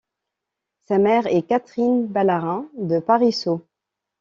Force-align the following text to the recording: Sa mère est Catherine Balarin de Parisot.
Sa 0.87 0.97
mère 0.97 1.27
est 1.27 1.43
Catherine 1.43 2.07
Balarin 2.07 2.67
de 2.75 2.97
Parisot. 2.99 3.63